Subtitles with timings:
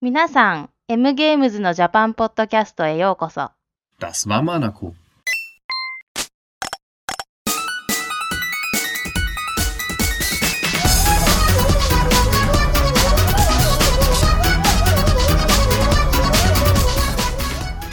[0.00, 3.50] 皆さん、M ゲームズのジャパンポッドキャストへようこそ。
[3.98, 4.94] Das war Manako.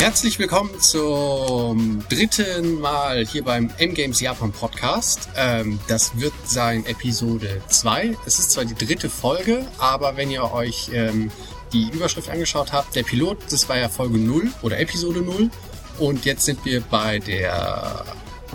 [0.03, 5.29] Herzlich willkommen zum dritten Mal hier beim M-Games Japan Podcast.
[5.37, 8.17] Ähm, das wird sein Episode 2.
[8.25, 11.31] Es ist zwar die dritte Folge, aber wenn ihr euch ähm,
[11.72, 15.50] die Überschrift angeschaut habt, der Pilot, das war ja Folge 0 oder Episode 0.
[15.98, 18.04] Und jetzt sind wir bei der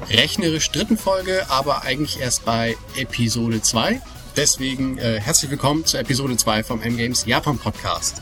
[0.10, 4.02] rechnerisch dritten Folge, aber eigentlich erst bei Episode 2.
[4.36, 8.22] Deswegen äh, herzlich willkommen zur Episode 2 vom M-Games Japan Podcast.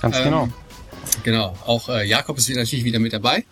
[0.00, 0.48] Ganz Ähm, genau.
[1.24, 3.44] Genau, auch äh, Jakob ist wieder natürlich wieder mit dabei.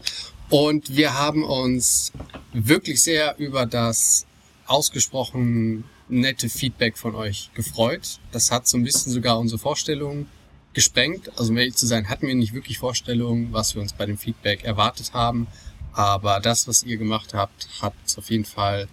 [0.48, 2.12] Und wir haben uns
[2.52, 4.26] wirklich sehr über das
[4.66, 8.18] ausgesprochen nette Feedback von euch gefreut.
[8.32, 10.26] Das hat so ein bisschen sogar unsere Vorstellungen
[10.74, 11.30] gesprengt.
[11.38, 14.18] Also um ehrlich zu sein, hatten wir nicht wirklich Vorstellungen, was wir uns bei dem
[14.18, 15.46] Feedback erwartet haben.
[15.92, 18.88] Aber das, was ihr gemacht habt, hat auf jeden Fall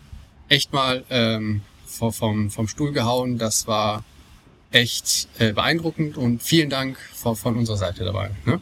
[0.50, 3.38] echt mal ähm, vom, vom, Stuhl gehauen.
[3.38, 4.04] Das war
[4.72, 8.32] echt äh, beeindruckend und vielen Dank von, von unserer Seite dabei.
[8.46, 8.60] Ne?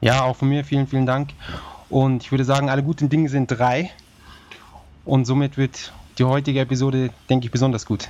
[0.00, 1.30] Ja, auch von mir vielen, vielen Dank.
[1.88, 3.90] Und ich würde sagen, alle guten Dinge sind drei.
[5.04, 8.08] Und somit wird die heutige Episode, denke ich, besonders gut.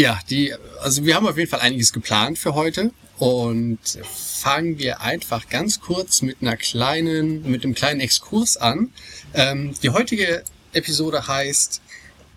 [0.00, 5.02] Ja, die, also wir haben auf jeden Fall einiges geplant für heute und fangen wir
[5.02, 8.94] einfach ganz kurz mit einer kleinen, mit einem kleinen Exkurs an.
[9.34, 10.42] Ähm, die heutige
[10.72, 11.82] Episode heißt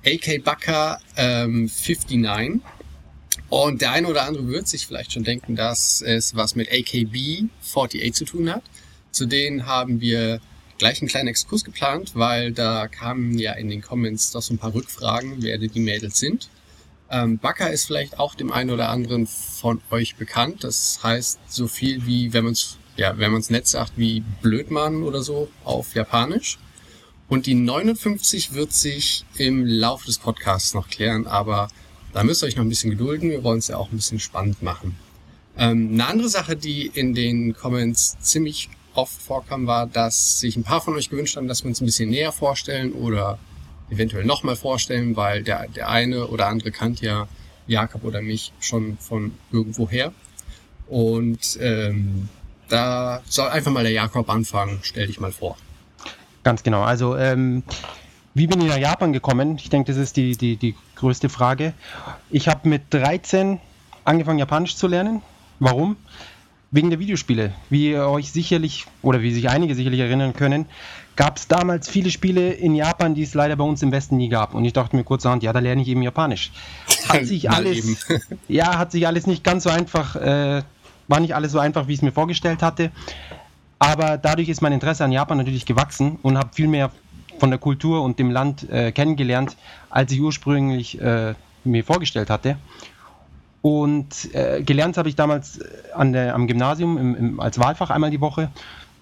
[0.05, 2.59] AK Baka ähm, 59
[3.47, 7.45] und der eine oder andere wird sich vielleicht schon denken, dass es was mit AKB
[7.61, 8.63] 48 zu tun hat.
[9.11, 10.41] Zu denen haben wir
[10.79, 14.57] gleich einen kleinen Exkurs geplant, weil da kamen ja in den Comments doch so ein
[14.57, 16.49] paar Rückfragen, wer die Mädels sind.
[17.13, 20.63] Ähm, Baka ist vielleicht auch dem einen oder anderen von euch bekannt.
[20.63, 24.23] Das heißt so viel wie, wenn man es ja, wenn man es nett sagt, wie
[24.41, 26.59] Blödmann oder so auf Japanisch.
[27.27, 31.69] Und die 59 wird sich im Laufe des Podcasts noch klären, aber
[32.13, 33.29] da müsst ihr euch noch ein bisschen gedulden.
[33.29, 34.95] Wir wollen es ja auch ein bisschen spannend machen.
[35.57, 40.63] Ähm, eine andere Sache, die in den Comments ziemlich oft vorkam, war, dass sich ein
[40.63, 43.39] paar von euch gewünscht haben, dass wir uns ein bisschen näher vorstellen oder
[43.89, 47.27] eventuell nochmal vorstellen, weil der, der eine oder andere kannte ja
[47.67, 50.11] Jakob oder mich schon von irgendwoher.
[50.87, 52.29] Und ähm,
[52.69, 54.79] da soll einfach mal der Jakob anfangen.
[54.81, 55.57] Stell dich mal vor.
[56.43, 56.83] Ganz genau.
[56.83, 57.63] Also, ähm,
[58.33, 59.57] wie bin ich nach Japan gekommen?
[59.57, 61.73] Ich denke, das ist die, die, die größte Frage.
[62.29, 63.59] Ich habe mit 13
[64.03, 65.21] angefangen, Japanisch zu lernen.
[65.59, 65.95] Warum?
[66.73, 67.53] Wegen der Videospiele.
[67.69, 70.65] Wie ihr euch sicherlich, oder wie sich einige sicherlich erinnern können,
[71.15, 74.27] gab es damals viele Spiele in Japan, die es leider bei uns im Westen nie
[74.27, 74.55] gab.
[74.55, 76.51] Und ich dachte mir kurzerhand, ja, da lerne ich eben Japanisch.
[77.09, 78.07] Hat sich alles,
[78.47, 80.63] ja, hat sich alles nicht ganz so einfach, äh,
[81.07, 82.91] war nicht alles so einfach, wie ich es mir vorgestellt hatte.
[83.77, 86.89] Aber dadurch ist mein Interesse an Japan natürlich gewachsen und habe viel mehr
[87.37, 89.57] von der Kultur und dem Land äh, kennengelernt,
[89.91, 91.35] als ich ursprünglich äh,
[91.65, 92.57] mir vorgestellt hatte.
[93.63, 95.63] Und äh, gelernt habe ich damals äh,
[95.95, 98.51] an der, am Gymnasium im, im, als Wahlfach einmal die Woche,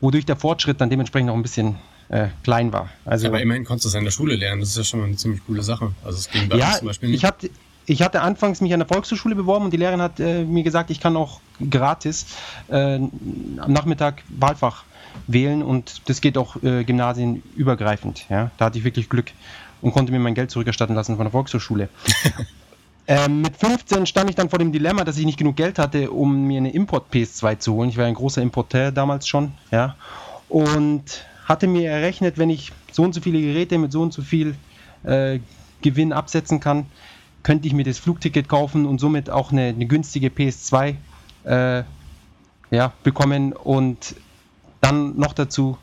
[0.01, 1.77] wodurch der Fortschritt dann dementsprechend auch ein bisschen
[2.09, 2.89] äh, klein war.
[3.03, 4.61] Also, Aber immerhin konntest du es an der Schule lernen.
[4.61, 5.93] Das ist ja schon mal eine ziemlich coole Sache.
[6.03, 7.23] Also es ging bei ja, zum Beispiel ich nicht.
[7.23, 7.49] hatte,
[7.87, 10.91] ich hatte anfangs mich an der Volkshochschule beworben und die Lehrerin hat äh, mir gesagt,
[10.91, 11.41] ich kann auch
[11.71, 12.27] gratis
[12.67, 14.83] äh, am Nachmittag Wahlfach
[15.25, 18.29] wählen und das geht auch äh, gymnasienübergreifend.
[18.29, 18.51] Ja?
[18.59, 19.31] Da hatte ich wirklich Glück
[19.81, 21.89] und konnte mir mein Geld zurückerstatten lassen von der Volkshochschule.
[23.11, 26.11] ähm, mit 15 stand ich dann vor dem Dilemma, dass ich nicht genug Geld hatte,
[26.11, 27.89] um mir eine Import-PS2 zu holen.
[27.89, 29.51] Ich war ein großer Importeur damals schon.
[29.69, 29.97] Ja?
[30.47, 34.21] Und hatte mir errechnet, wenn ich so und so viele Geräte mit so und so
[34.21, 34.55] viel
[35.03, 35.39] äh,
[35.81, 36.85] Gewinn absetzen kann,
[37.43, 40.95] könnte ich mir das Flugticket kaufen und somit auch eine, eine günstige PS2
[41.43, 41.83] äh,
[42.69, 44.15] ja, bekommen und
[44.79, 45.77] dann noch dazu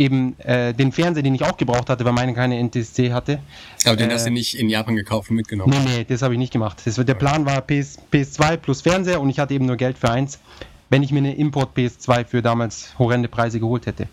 [0.00, 3.38] eben äh, den Fernseher, den ich auch gebraucht hatte, weil meine keine NTSC hatte.
[3.84, 5.70] Aber den äh, hast du nicht in Japan gekauft und mitgenommen.
[5.84, 6.78] Nee, nee, das habe ich nicht gemacht.
[6.86, 10.10] Das, der Plan war PS, PS2 plus Fernseher und ich hatte eben nur Geld für
[10.10, 10.40] eins,
[10.88, 14.08] wenn ich mir eine Import PS2 für damals horrende Preise geholt hätte.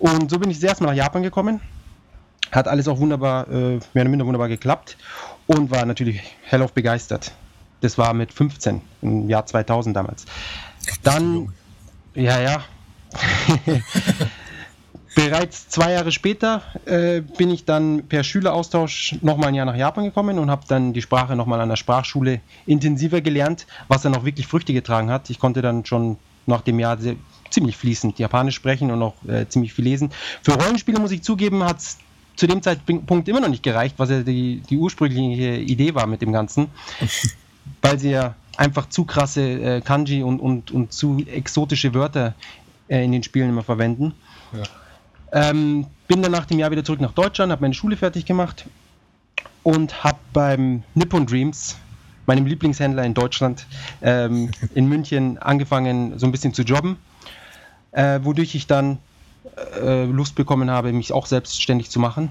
[0.00, 1.60] Und so bin ich das erste Mal nach Japan gekommen.
[2.50, 4.96] Hat alles auch wunderbar, äh, mehr oder minder wunderbar geklappt
[5.46, 7.32] und war natürlich hellauf begeistert.
[7.80, 10.24] Das war mit 15, im Jahr 2000 damals.
[11.04, 11.52] Dann,
[12.14, 12.64] ja, ja.
[15.32, 20.04] Bereits zwei Jahre später äh, bin ich dann per Schüleraustausch nochmal ein Jahr nach Japan
[20.04, 24.26] gekommen und habe dann die Sprache nochmal an der Sprachschule intensiver gelernt, was dann auch
[24.26, 25.30] wirklich Früchte getragen hat.
[25.30, 27.16] Ich konnte dann schon nach dem Jahr sehr,
[27.48, 30.10] ziemlich fließend Japanisch sprechen und auch äh, ziemlich viel lesen.
[30.42, 31.96] Für Rollenspiele muss ich zugeben, hat es
[32.36, 36.20] zu dem Zeitpunkt immer noch nicht gereicht, was ja die, die ursprüngliche Idee war mit
[36.20, 36.66] dem Ganzen.
[37.80, 42.34] weil sie ja einfach zu krasse äh, Kanji und, und, und zu exotische Wörter
[42.88, 44.12] äh, in den Spielen immer verwenden.
[44.52, 44.64] Ja.
[45.32, 48.66] Ähm, bin dann nach dem Jahr wieder zurück nach Deutschland, habe meine Schule fertig gemacht
[49.62, 51.76] und habe beim Nippon Dreams,
[52.26, 53.66] meinem Lieblingshändler in Deutschland,
[54.02, 56.96] ähm, in München angefangen, so ein bisschen zu jobben,
[57.92, 58.98] äh, wodurch ich dann
[59.80, 62.30] äh, Lust bekommen habe, mich auch selbstständig zu machen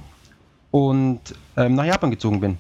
[0.70, 1.20] und
[1.58, 2.58] ähm, nach Japan gezogen bin.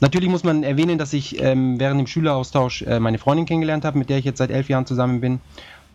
[0.00, 3.98] Natürlich muss man erwähnen, dass ich ähm, während dem Schüleraustausch äh, meine Freundin kennengelernt habe,
[3.98, 5.40] mit der ich jetzt seit elf Jahren zusammen bin,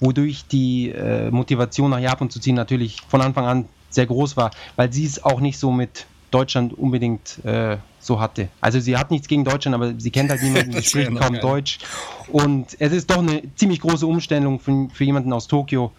[0.03, 4.51] wodurch die äh, Motivation nach Japan zu ziehen natürlich von Anfang an sehr groß war,
[4.75, 8.49] weil sie es auch nicht so mit Deutschland unbedingt äh, so hatte.
[8.59, 11.41] Also sie hat nichts gegen Deutschland, aber sie kennt halt niemanden, sie spricht kaum geil.
[11.41, 11.77] Deutsch.
[12.31, 15.91] Und es ist doch eine ziemlich große Umstellung für, für jemanden aus Tokio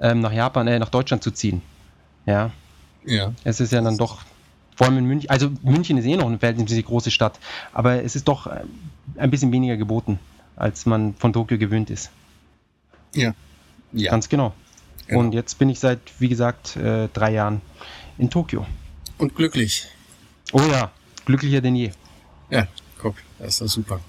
[0.00, 1.62] ähm, nach Japan, äh, nach Deutschland zu ziehen.
[2.26, 2.50] Ja,
[3.04, 3.32] Ja.
[3.44, 4.20] es ist ja dann doch,
[4.76, 7.38] vor allem in München, also München ist eh noch eine verhältnismäßig große Stadt,
[7.72, 8.60] aber es ist doch äh,
[9.16, 10.18] ein bisschen weniger geboten,
[10.54, 12.10] als man von Tokio gewöhnt ist.
[13.14, 13.34] Ja.
[13.92, 14.10] Ja.
[14.10, 14.54] Ganz genau.
[15.06, 15.20] Genau.
[15.20, 17.60] Und jetzt bin ich seit, wie gesagt, äh, drei Jahren
[18.18, 18.66] in Tokio.
[19.18, 19.86] Und glücklich.
[20.52, 20.90] Oh ja,
[21.24, 21.90] glücklicher denn je.
[22.50, 22.66] Ja,
[22.98, 24.00] guck, das ist doch super.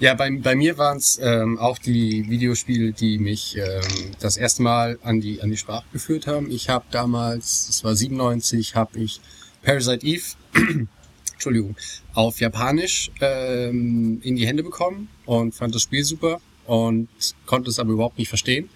[0.00, 4.62] Ja, bei, bei mir waren es ähm, auch die Videospiele, die mich ähm, das erste
[4.62, 6.50] Mal an die an die Sprache geführt haben.
[6.50, 9.20] Ich habe damals, es war 97, habe ich
[9.62, 10.24] Parasite Eve,
[11.32, 11.76] Entschuldigung,
[12.12, 17.08] auf Japanisch ähm, in die Hände bekommen und fand das Spiel super und
[17.46, 18.68] konnte es aber überhaupt nicht verstehen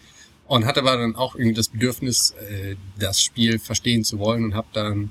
[0.46, 4.54] und hatte aber dann auch irgendwie das Bedürfnis, äh, das Spiel verstehen zu wollen und
[4.54, 5.10] habe dann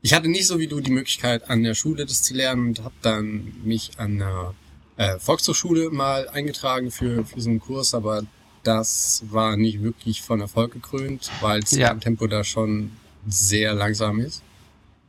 [0.00, 2.84] ich hatte nicht so wie du die Möglichkeit, an der Schule das zu lernen und
[2.84, 4.54] habe dann mich an einer
[4.96, 8.22] äh, Volkshochschule mal eingetragen für, für so einen Kurs, aber
[8.62, 11.94] das war nicht wirklich von Erfolg gekrönt, weil das Ja.
[11.94, 12.92] Tempo da schon
[13.26, 14.42] sehr langsam ist.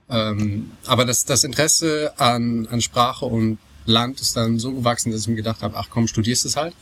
[0.09, 5.21] Ähm, aber das, das Interesse an, an Sprache und Land ist dann so gewachsen, dass
[5.21, 6.73] ich mir gedacht habe, ach komm, studierst es halt.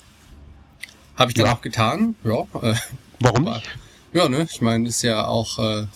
[1.15, 1.53] Habe ich dann Ja.
[1.53, 2.41] auch getan, ja.
[2.61, 2.75] Äh,
[3.19, 3.63] Warum nicht?
[4.13, 4.47] ja, ne?
[4.51, 5.87] Ich meine, ist ja auch äh,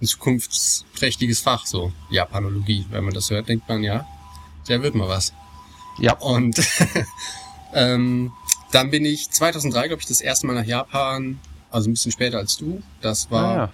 [0.00, 2.84] ein zukunftsträchtiges Fach, so Japanologie.
[2.90, 4.06] Wenn man das hört, denkt man, ja,
[4.68, 5.32] der wird mal was.
[5.98, 6.60] Ja, Und
[7.72, 8.32] ähm,
[8.72, 11.38] dann bin ich 2003, glaube ich, das erste Mal nach Japan,
[11.70, 12.82] also ein bisschen später als du.
[13.00, 13.72] Das war ah, ja.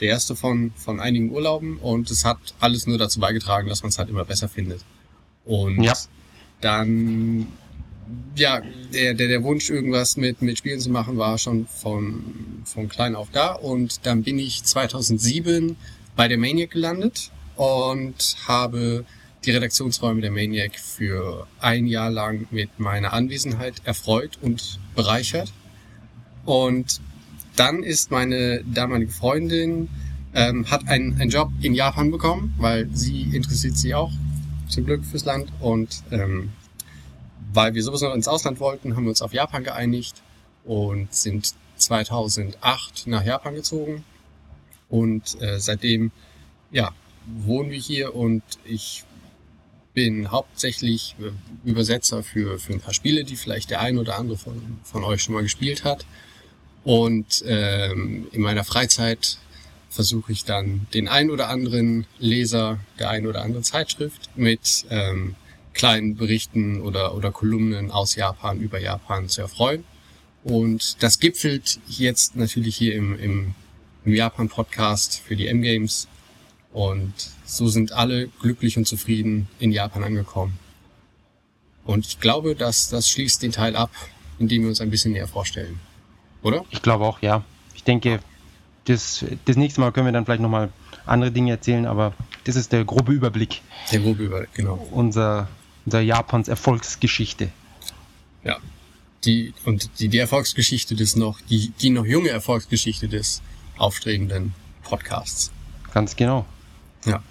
[0.00, 3.88] der erste von, von einigen Urlauben und es hat alles nur dazu beigetragen, dass man
[3.90, 4.84] es halt immer besser findet.
[5.48, 5.94] Und Ja.
[6.60, 7.48] dann,
[8.36, 8.60] ja,
[8.92, 12.22] der, der, der Wunsch, irgendwas mit, mit Spielen zu machen, war schon von,
[12.64, 13.52] von klein auf da.
[13.52, 15.76] Und dann bin ich 2007
[16.16, 19.04] bei der Maniac gelandet und habe
[19.44, 25.52] die Redaktionsräume der Maniac für ein Jahr lang mit meiner Anwesenheit erfreut und bereichert.
[26.44, 27.00] Und
[27.56, 29.88] dann ist meine damalige Freundin,
[30.34, 34.12] ähm, hat einen, einen Job in Japan bekommen, weil sie interessiert sich auch
[34.68, 36.52] zum Glück fürs Land und ähm,
[37.52, 40.22] weil wir sowieso noch ins Ausland wollten, haben wir uns auf Japan geeinigt
[40.64, 44.04] und sind 2008 nach Japan gezogen
[44.88, 46.10] und äh, seitdem
[46.70, 46.92] ja
[47.26, 49.04] wohnen wir hier und ich
[49.94, 54.38] bin hauptsächlich äh, Übersetzer für, für ein paar Spiele, die vielleicht der ein oder andere
[54.38, 56.06] von, von euch schon mal gespielt hat.
[56.84, 59.38] Und ähm, in meiner Freizeit
[59.90, 65.34] versuche ich dann den ein oder anderen Leser der ein oder anderen Zeitschrift mit ähm,
[65.72, 69.84] kleinen Berichten oder, oder Kolumnen aus Japan über Japan zu erfreuen.
[70.44, 73.54] Und das gipfelt jetzt natürlich hier im, im,
[74.04, 76.08] im Japan-Podcast für die M-Games.
[76.72, 77.12] Und
[77.44, 80.58] so sind alle glücklich und zufrieden in Japan angekommen.
[81.84, 83.90] Und ich glaube, dass das schließt den Teil ab,
[84.38, 85.80] indem wir uns ein bisschen näher vorstellen.
[86.42, 86.64] Oder?
[86.70, 87.44] Ich glaube auch, ja.
[87.74, 88.20] Ich denke,
[88.88, 90.70] das, das nächste Mal können wir dann vielleicht nochmal
[91.06, 92.14] andere Dinge erzählen, aber
[92.44, 94.88] das ist der grobe Überblick Der grobe über, genau.
[94.90, 95.48] unserer,
[95.84, 97.50] unserer Japans Erfolgsgeschichte.
[98.44, 98.58] Ja.
[99.24, 103.42] Die, und die, die Erfolgsgeschichte des noch, die, die noch junge Erfolgsgeschichte des
[103.76, 104.54] aufstrebenden
[104.84, 105.50] Podcasts.
[105.92, 106.46] Ganz genau.
[107.04, 107.22] Ja.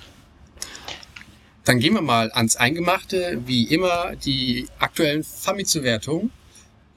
[1.64, 6.32] Dann gehen wir mal ans Eingemachte, wie immer die aktuellen Famitsu-Wertungen.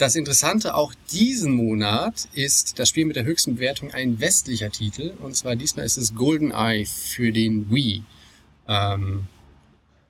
[0.00, 5.12] Das Interessante auch diesen Monat ist das Spiel mit der höchsten Bewertung ein westlicher Titel.
[5.20, 8.02] Und zwar diesmal ist es GoldenEye für den Wii.
[8.66, 9.26] Ähm,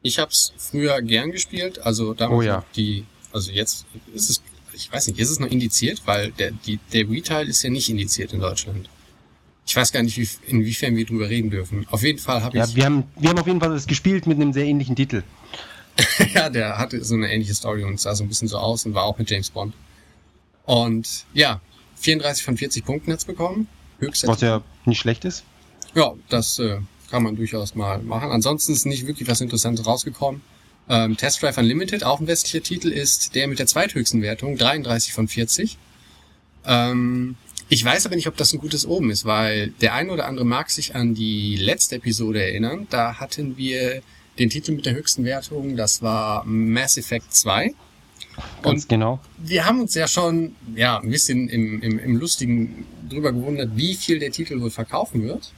[0.01, 2.65] ich habe es früher gern gespielt, also damals Oh ja.
[2.77, 4.43] die, also jetzt ist es,
[4.75, 7.91] ich weiß nicht, ist es noch indiziert, weil der, die, der Wii-Teil ist ja nicht
[7.91, 8.89] indiziert in Deutschland.
[9.67, 11.85] Ich weiß gar nicht, wie, inwiefern wir drüber reden dürfen.
[11.91, 14.29] Auf jeden Fall habe Ja, ich, wir haben, wir haben auf jeden Fall das gespielt
[14.29, 15.25] mit einem sehr ähnlichen Titel.
[16.35, 18.95] ja, der hatte so eine ähnliche Story und sah so ein bisschen so aus und
[18.95, 19.75] war auch mit James Bond.
[20.65, 21.61] Und ja,
[21.97, 23.69] 34 von 40 Punkten hat's bekommen.
[23.99, 25.45] Höchster Was ja nicht schlecht ist.
[25.95, 26.79] Ja, das äh,
[27.11, 28.31] kann man durchaus mal machen.
[28.31, 30.41] Ansonsten ist nicht wirklich was Interessantes rausgekommen.
[30.89, 35.13] Ähm, Test Drive Unlimited, auch ein westlicher Titel, ist der mit der zweithöchsten Wertung, 33
[35.13, 35.77] von 40.
[36.67, 37.37] Ähm,
[37.69, 40.45] ich weiß aber nicht, ob das ein gutes Oben ist, weil der eine oder andere
[40.45, 42.89] mag sich an die letzte Episode erinnern.
[42.91, 44.03] Da hatten wir
[44.41, 47.75] den Titel mit der höchsten Wertung, das war Mass Effect 2.
[48.63, 49.21] Ganz Und genau.
[49.39, 53.95] wir haben uns ja schon ja, ein bisschen im, im, im Lustigen drüber gewundert, wie
[53.95, 55.53] viel der Titel wohl verkaufen wird.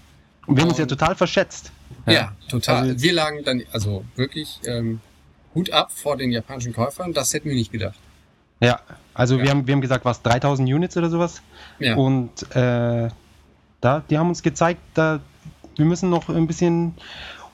[0.47, 1.71] Und wir haben uns ja total verschätzt.
[2.07, 2.89] Ja, total.
[2.89, 5.01] Also- wir lagen dann, also wirklich ähm,
[5.55, 7.99] Hut ab vor den japanischen Käufern, das hätten wir nicht gedacht.
[8.61, 8.81] Ja,
[9.15, 9.45] also Ja.
[9.45, 11.41] Wir, haben, wir haben gesagt, was, 3000 Units oder sowas?
[11.79, 13.11] Ja, Und äh,
[13.81, 15.21] da, die haben uns gezeigt, da,
[15.77, 16.95] wir müssen noch ein bisschen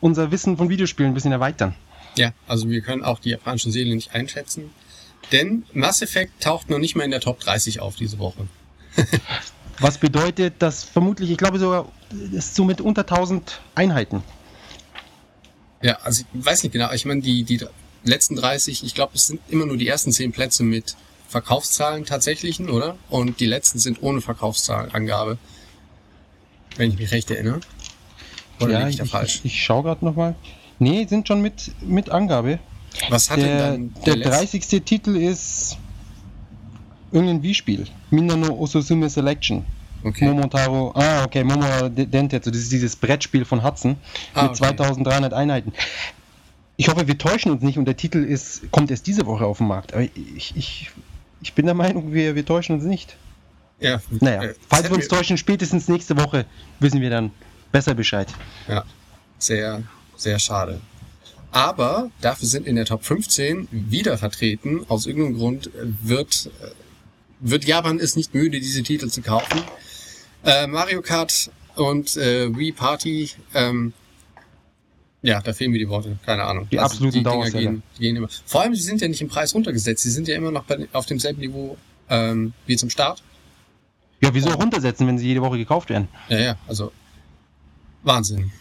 [0.00, 1.74] unser Wissen von Videospielen ein bisschen erweitern.
[2.16, 4.70] ja, also wir können auch die japanischen Seele nicht einschätzen.
[5.32, 8.48] Denn Mass Effect taucht noch nicht mal in der Top 30 auf diese Woche.
[9.80, 11.90] Was bedeutet, dass vermutlich, ich glaube sogar,
[12.32, 14.22] ist so mit unter 1000 Einheiten.
[15.82, 17.60] Ja, also ich weiß nicht genau, ich meine, die, die
[18.02, 20.96] letzten 30, ich glaube, es sind immer nur die ersten 10 Plätze mit
[21.28, 22.96] Verkaufszahlen tatsächlichen, oder?
[23.10, 25.38] Und die letzten sind ohne Verkaufszahlenangabe.
[26.76, 27.60] Wenn ich mich recht erinnere.
[28.60, 30.34] Oder ja, ich ich, ich, schaue gerade nochmal.
[30.78, 32.58] Nee, sind schon mit, mit Angabe.
[33.10, 34.84] Was hat denn Der, dann der letzte- 30.
[34.84, 35.76] Titel ist
[37.12, 37.86] irgendein Wii-Spiel.
[38.10, 39.64] Minano Osusume Selection.
[40.04, 40.26] Okay.
[40.26, 43.96] Momotaro, ah, okay, Momo Dentetsu, das ist dieses Brettspiel von Hudson
[44.32, 44.58] Ah, mit okay.
[44.58, 45.72] 2300 Einheiten.
[46.76, 49.58] Ich hoffe, wir täuschen uns nicht und der Titel ist, kommt erst diese Woche auf
[49.58, 49.92] den Markt.
[49.94, 50.90] Aber ich, ich,
[51.42, 53.16] ich bin der Meinung, wir, wir täuschen uns nicht.
[53.80, 56.46] Ja, Naja, äh, falls wir uns täuschen, spätestens nächste Woche
[56.78, 57.32] wissen wir dann
[57.72, 58.28] besser Bescheid.
[58.68, 58.84] Ja,
[59.38, 59.82] sehr,
[60.16, 60.80] sehr schade.
[61.50, 64.84] Aber dafür sind in der Top 15 wieder vertreten.
[64.88, 65.70] Aus irgendeinem Grund
[66.02, 66.50] wird,
[67.40, 69.62] wird Japan es nicht müde, diese Titel zu kaufen.
[70.44, 73.92] Äh, Mario Kart und äh, Wii Party, ähm,
[75.22, 76.68] ja, da fehlen mir die Worte, keine Ahnung.
[76.70, 77.70] Die absoluten Dinger Dauerseller.
[77.70, 78.28] gehen, gehen immer.
[78.46, 80.86] Vor allem, sie sind ja nicht im Preis runtergesetzt, sie sind ja immer noch bei,
[80.92, 81.76] auf demselben Niveau
[82.08, 83.22] ähm, wie zum Start.
[84.20, 86.08] Ja, wieso runtersetzen, wenn sie jede Woche gekauft werden?
[86.28, 86.92] Ja, ja, also
[88.02, 88.52] Wahnsinn.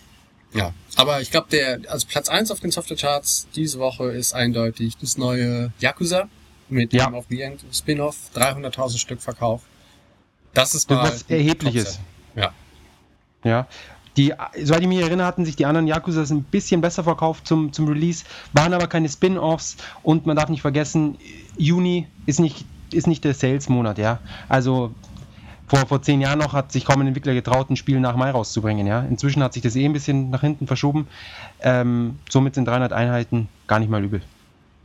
[0.54, 4.98] Ja, aber ich glaube, der also Platz 1 auf den Softwarecharts diese Woche ist eindeutig
[4.98, 6.30] das neue Yakuza
[6.70, 7.10] mit Ja.
[7.10, 9.62] dem the End Spin-off, 300.000 Stück Verkauf.
[10.54, 12.00] Das ist mal was Erhebliches.
[12.36, 12.52] Ja,
[13.44, 13.68] Ja.
[14.16, 17.72] Die, soweit ich mich erinnere, hatten sich die anderen Yakuzas ein bisschen besser verkauft zum,
[17.72, 21.20] zum Release, waren aber keine Spin-Offs und man darf nicht vergessen,
[21.56, 24.20] Juni ist nicht, ist nicht der Sales-Monat, ja.
[24.50, 24.92] Also
[25.68, 28.32] vor, vor zehn Jahren noch hat sich kaum ein Entwickler getraut, ein Spiel nach Mai
[28.32, 29.02] rauszubringen, ja.
[29.02, 31.08] Inzwischen hat sich das eh ein bisschen nach hinten verschoben.
[31.62, 34.22] Ähm, somit sind 300 Einheiten gar nicht mal übel.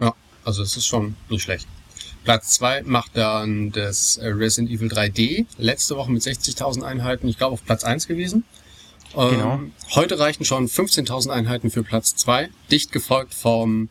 [0.01, 0.13] ja,
[0.45, 1.69] also es ist schon nicht schlecht.
[2.25, 7.55] Platz 2 macht dann das Resident Evil 3D, letzte Woche mit 60.000 Einheiten, ich glaube
[7.55, 8.45] auf Platz 1 gewesen.
[9.17, 9.61] Ähm, Genau.
[9.95, 13.89] Heute reichten schon 15.000 Einheiten für Platz 2, dicht gefolgt vom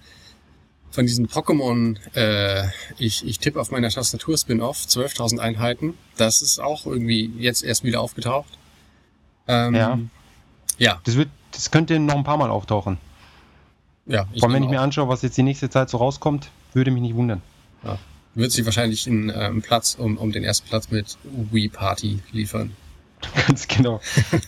[0.91, 2.67] von diesem Pokémon, äh,
[2.98, 5.93] ich, ich tippe auf meiner Tastatur Spin-off, 12.000 Einheiten.
[6.17, 8.57] Das ist auch irgendwie jetzt erst wieder aufgetaucht.
[9.48, 10.00] Ähm, Ja.
[10.77, 12.98] Ja, Das, wird, das könnte noch ein paar Mal auftauchen.
[14.05, 14.25] ja.
[14.39, 17.01] Vor allem, wenn ich mir anschaue, was jetzt die nächste Zeit so rauskommt, würde mich
[17.01, 17.41] nicht wundern.
[17.83, 18.00] ja,
[18.36, 22.75] wird sie wahrscheinlich einen ähm, Platz um, um den ersten Platz mit Wii Party liefern.
[23.48, 24.01] Ganz genau.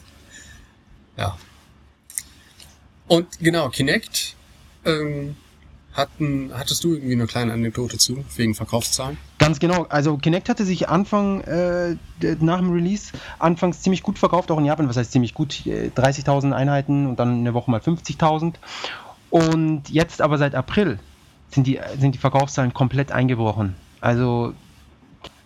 [1.18, 1.38] Ja.
[3.08, 4.36] Und genau, Kinect,
[4.86, 5.36] ähm,
[5.94, 9.18] hatten, hattest du irgendwie eine kleine Anekdote zu, wegen Verkaufszahlen?
[9.38, 9.86] Ganz genau.
[9.90, 11.96] Also Kinect hatte sich Anfang äh,
[12.40, 14.90] nach dem Release anfangs ziemlich gut verkauft, auch in Japan.
[14.90, 15.66] Was heißt ziemlich gut?
[15.66, 18.56] Äh, 30.000 Einheiten und dann eine Woche mal 50.000.
[19.30, 21.00] Und jetzt aber seit April
[21.50, 23.76] sind die, sind die Verkaufszahlen komplett eingebrochen.
[24.02, 24.54] Also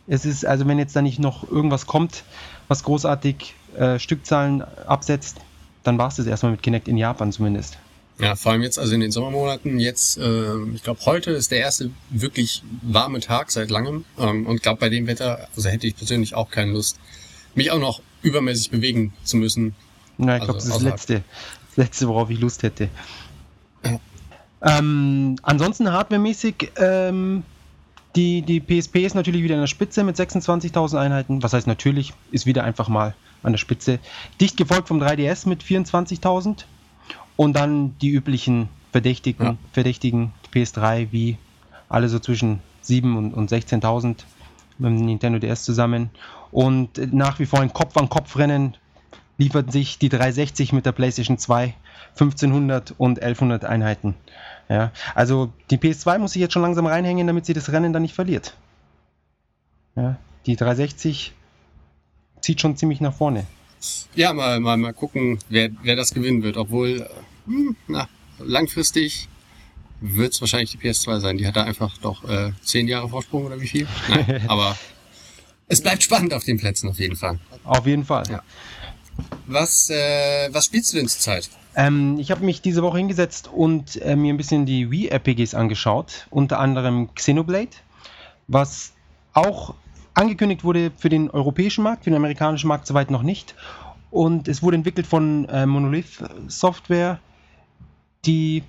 [0.08, 2.24] es ist, also wenn jetzt da nicht noch irgendwas kommt,
[2.68, 5.38] was großartig äh, Stückzahlen absetzt,
[5.84, 7.78] dann war es das erstmal mit Kinect in Japan zumindest.
[8.20, 11.60] Ja, vor allem jetzt, also in den Sommermonaten, jetzt, ähm, ich glaube, heute ist der
[11.60, 14.06] erste wirklich warme Tag seit langem.
[14.18, 16.98] Ähm, und glaube, bei dem Wetter, also hätte ich persönlich auch keine Lust,
[17.54, 19.76] mich auch noch übermäßig bewegen zu müssen.
[20.18, 21.24] Na, ich Also glaube, das ist das letzte,
[21.68, 22.90] das letzte, worauf ich Lust hätte.
[23.86, 24.00] Ja.
[24.64, 27.44] Ähm, ansonsten hardwaremäßig, ähm,
[28.16, 31.44] die, die PSP ist natürlich wieder in der Spitze mit 26.000 Einheiten.
[31.44, 34.00] Was heißt natürlich, ist wieder einfach mal an der Spitze.
[34.42, 36.64] Dicht gefolgt vom 3DS mit 24.000.
[37.38, 39.58] Und dann die üblichen Verdächtigen, Ja.
[39.72, 41.38] Verdächtigen PS3 wie
[41.88, 44.24] alle so zwischen 7.000 und, und 16.000
[44.80, 46.10] mit dem Nintendo DS zusammen.
[46.52, 48.76] Und nach wie vor ein Kopf-an-Kopf-Rennen
[49.38, 51.74] liefert sich die 360 mit der PlayStation 2
[52.20, 54.16] 1500 und 1100 Einheiten.
[54.70, 58.02] Ja, also die PS2 muss sich jetzt schon langsam reinhängen, damit sie das Rennen dann
[58.02, 58.56] nicht verliert.
[59.96, 61.34] Ja, die 360
[62.42, 63.46] zieht schon ziemlich nach vorne.
[64.16, 66.58] Ja, mal, mal, mal gucken, wer, wer das gewinnen wird.
[66.58, 67.10] Obwohl, äh,
[67.46, 69.28] hm, na, langfristig
[70.02, 71.38] wird es wahrscheinlich die PS2 sein.
[71.38, 73.88] Die hat da einfach doch äh, zehn Jahre Vorsprung oder wie viel?
[74.10, 74.78] Nein, aber
[75.68, 77.40] es bleibt spannend auf den Plätzen auf jeden Fall.
[77.64, 78.24] Auf jeden Fall.
[78.30, 78.42] Ja.
[79.48, 81.50] Was, äh, was spielst du denn zurzeit?
[81.76, 86.28] Ähm, ich habe mich diese Woche hingesetzt und äh, mir ein bisschen die Wii-RPGs angeschaut,
[86.30, 87.72] unter anderem Xenoblade,
[88.48, 88.94] was
[89.34, 89.76] auch
[90.18, 93.56] angekündigt wurde für den europäischen Markt, für den amerikanischen Markt soweit noch nicht.
[94.10, 97.20] Und es wurde entwickelt von äh, Monolith Software,
[98.26, 98.64] die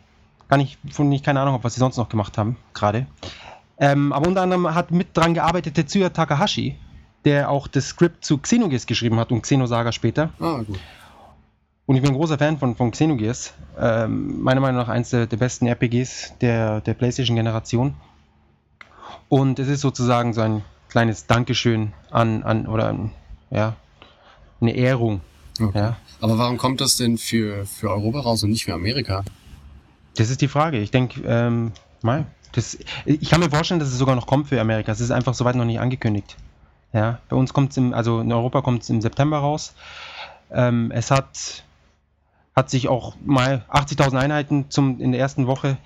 [0.48, 3.06] gar nicht, von ich keine Ahnung habe, was sie sonst noch gemacht haben, gerade.
[3.78, 6.76] Ähm, aber unter anderem hat mit dran gearbeitet Tetsuya Takahashi,
[7.24, 10.30] der auch das Skript zu Xenogears geschrieben hat und Xenosaga später.
[10.40, 10.78] Ah, gut.
[11.86, 13.54] Und ich bin ein großer Fan von, von Xenogears.
[13.78, 17.94] Ähm, meiner Meinung nach eines der, der besten RPGs der, der PlayStation-Generation.
[19.30, 23.12] Und es ist sozusagen so ein kleines Dankeschön an, an oder an,
[23.50, 23.76] ja,
[24.60, 25.20] eine Ehrung.
[25.60, 25.78] Okay.
[25.78, 25.96] Ja.
[26.20, 29.24] Aber warum kommt das denn für, für Europa raus und nicht für Amerika?
[30.16, 30.78] Das ist die Frage.
[30.78, 34.60] Ich denke, ähm, mal, das, ich kann mir vorstellen, dass es sogar noch kommt für
[34.60, 34.90] Amerika.
[34.90, 36.36] Es ist einfach soweit noch nicht angekündigt.
[36.92, 39.74] Ja, bei uns kommt es im, also in Europa kommt es im September raus.
[40.50, 41.64] Ähm, es hat,
[42.56, 45.76] hat sich auch mal 80.000 Einheiten zum, in der ersten Woche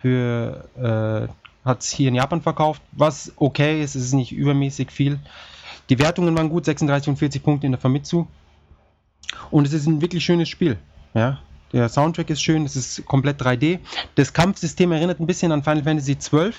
[0.00, 4.90] für, äh, hat es hier in Japan verkauft, was okay ist, es ist nicht übermäßig
[4.90, 5.18] viel.
[5.88, 8.26] Die Wertungen waren gut, 36 und 40 Punkte in der Famitsu.
[9.50, 10.78] Und es ist ein wirklich schönes Spiel.
[11.14, 11.40] Ja,
[11.72, 13.78] der Soundtrack ist schön, es ist komplett 3D.
[14.14, 16.52] Das Kampfsystem erinnert ein bisschen an Final Fantasy XII.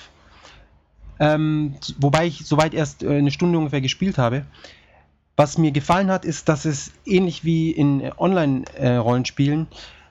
[1.18, 4.46] Ähm, wobei ich soweit erst äh, eine Stunde ungefähr gespielt habe.
[5.36, 9.66] Was mir gefallen hat, ist, dass es ähnlich wie in Online-Rollenspielen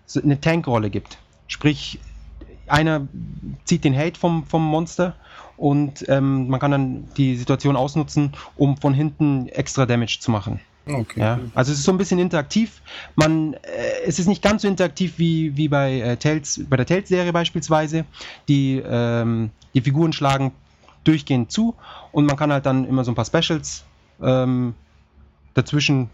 [0.05, 1.19] so eine Tankrolle gibt.
[1.47, 1.99] Sprich,
[2.71, 3.07] einer
[3.65, 5.15] zieht den Hate vom, vom Monster
[5.57, 10.59] und ähm, man kann dann die Situation ausnutzen, um von hinten extra Damage zu machen.
[10.87, 11.19] Okay.
[11.19, 12.81] Ja, also es ist so ein bisschen interaktiv.
[13.15, 13.57] Man, äh,
[14.05, 18.05] es ist nicht ganz so interaktiv wie, wie bei, äh, Tales, bei der Tales-Serie beispielsweise.
[18.47, 20.51] Die, ähm, die Figuren schlagen
[21.03, 21.75] durchgehend zu
[22.11, 23.85] und man kann halt dann immer so ein paar Specials
[24.21, 24.73] ähm,
[25.53, 26.09] dazwischen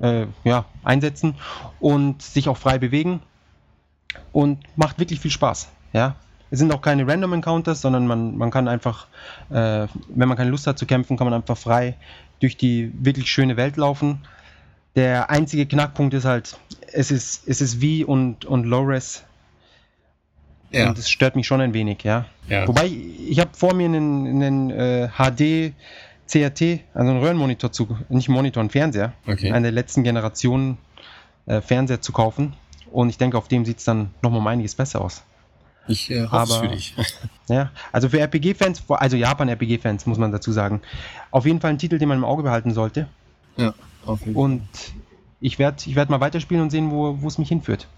[0.00, 1.34] äh, ja, einsetzen
[1.80, 3.20] und sich auch frei bewegen
[4.32, 5.68] und macht wirklich viel Spaß.
[5.92, 6.16] Ja,
[6.50, 9.06] es sind auch keine Random Encounters, sondern man, man kann einfach,
[9.50, 11.96] äh, wenn man keine Lust hat zu kämpfen, kann man einfach frei
[12.40, 14.18] durch die wirklich schöne Welt laufen.
[14.94, 16.58] Der einzige Knackpunkt ist halt,
[16.92, 19.24] es ist, es ist wie und, und Low-Res.
[20.72, 20.88] Ja.
[20.88, 22.26] Und das stört mich schon ein wenig, ja.
[22.48, 22.66] Ja.
[22.66, 25.72] Wobei, ich habe vor mir einen, einen äh, HD
[26.30, 29.52] CRT, also einen Röhrenmonitor zu, nicht Monitor, einen Fernseher, Okay.
[29.52, 30.78] eine der letzten Generationen
[31.46, 32.54] äh, Fernseher zu kaufen.
[32.92, 35.22] Und ich denke, auf dem sieht es dann nochmal um einiges besser aus.
[35.88, 36.94] Ich äh, hoffe es Aber- für dich.
[37.48, 40.80] Ja, also für RPG-Fans, also Japan-RPG-Fans muss man dazu sagen,
[41.32, 43.08] auf jeden Fall ein Titel, den man im Auge behalten sollte.
[43.56, 43.74] ja,
[44.06, 44.42] auf jeden Fall.
[44.42, 44.62] Und
[45.40, 47.88] ich werde ich werd mal weiterspielen und sehen, wo es mich hinführt.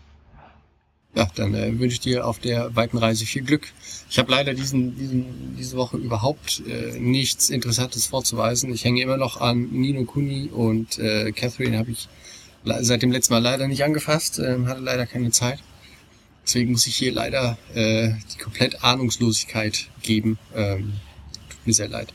[1.14, 3.72] Ja, dann äh, wünsche ich dir auf der weiten Reise viel Glück.
[4.10, 8.72] Ich habe leider diesen, diesen, diese Woche überhaupt äh, nichts Interessantes vorzuweisen.
[8.74, 12.08] Ich hänge immer noch an Nino Kuni und äh, Catherine habe ich
[12.64, 15.60] seit dem letzten Mal leider nicht angefasst, ähm, hatte leider keine Zeit.
[16.44, 20.38] Deswegen muss ich hier leider äh, die komplett Ahnungslosigkeit geben.
[20.54, 20.94] Ähm,
[21.48, 22.12] tut mir sehr leid.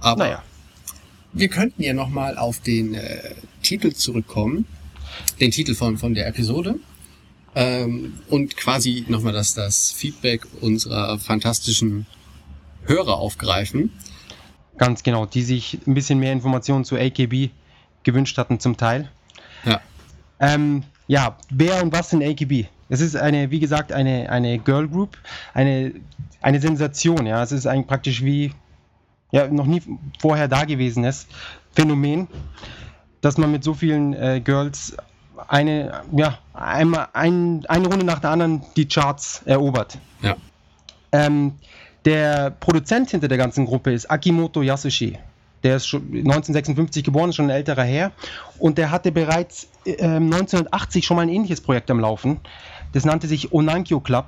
[0.00, 0.42] Aber Naja,
[1.32, 4.66] wir könnten ja nochmal auf den äh, Titel zurückkommen,
[5.40, 6.76] den Titel von, von der Episode
[7.54, 12.06] ähm, und quasi nochmal das, das Feedback unserer fantastischen
[12.84, 13.90] Hörer aufgreifen.
[14.78, 17.50] ganz genau, die sich ein bisschen mehr Informationen zu AKB
[18.04, 19.10] gewünscht hatten zum Teil.
[19.66, 19.80] Ja,
[20.40, 22.66] Ähm, ja, wer und was sind AKB?
[22.88, 25.18] Es ist eine, wie gesagt, eine, eine Girl Group,
[25.54, 25.92] eine,
[26.40, 27.42] eine Sensation, ja.
[27.42, 28.52] Es ist eigentlich praktisch wie,
[29.32, 29.82] ja, noch nie
[30.20, 31.26] vorher dagewesenes
[31.72, 32.28] Phänomen,
[33.20, 34.96] dass man mit so vielen äh, Girls
[35.48, 39.98] eine, ja, einmal ein, eine Runde nach der anderen die Charts erobert.
[40.22, 40.36] ja,
[41.12, 41.54] Ähm,
[42.04, 45.18] der Produzent hinter der ganzen Gruppe ist Akimoto Yasushi.
[45.66, 48.12] Der ist schon 1956 geboren, ist schon ein älterer Herr.
[48.60, 52.38] Und der hatte bereits ähm, 1980 schon mal ein ähnliches Projekt am Laufen.
[52.92, 54.26] Das nannte sich Onankyo Club.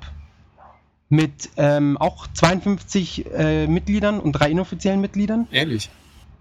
[1.07, 5.47] Mit ähm, auch 52 äh, Mitgliedern und drei inoffiziellen Mitgliedern.
[5.49, 5.89] ehrlich.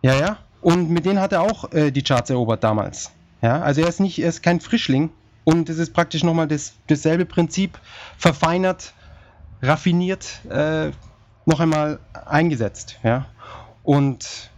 [0.03, 0.39] Ja, ja.
[0.63, 3.13] Und mit denen hat er auch äh, die Charts erobert damals.
[3.41, 5.11] Ja, also er ist nicht, er ist kein Frischling.
[5.45, 7.79] Und es ist praktisch nochmal das, dasselbe Prinzip,
[8.17, 8.95] verfeinert,
[9.63, 10.91] raffiniert, äh,
[11.47, 12.99] noch einmal eingesetzt.
[13.05, 13.27] Ja.
[13.85, 14.51] Und